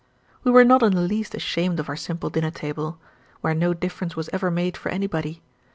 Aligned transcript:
We 0.43 0.49
were 0.49 0.63
not 0.63 0.81
in 0.81 0.95
the 0.95 1.01
least 1.01 1.35
ashamed 1.35 1.79
of 1.79 1.87
our 1.87 1.95
simple 1.95 2.31
dinner 2.31 2.49
table, 2.49 2.97
where 3.41 3.53
no 3.53 3.75
difference 3.75 4.15
was 4.15 4.31
ever 4.33 4.49
made 4.49 4.75
for 4.75 4.89
anybody. 4.89 5.43